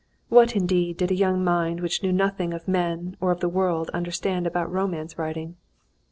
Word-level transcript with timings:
What, 0.29 0.55
indeed, 0.55 0.97
did 0.97 1.11
a 1.11 1.15
young 1.15 1.43
mind 1.43 1.79
which 1.79 2.01
knew 2.01 2.11
nothing 2.11 2.55
of 2.55 2.67
men 2.67 3.15
or 3.21 3.29
of 3.29 3.39
the 3.39 3.47
world 3.47 3.91
understand 3.93 4.47
about 4.47 4.71
romance 4.73 5.15
writing? 5.19 5.57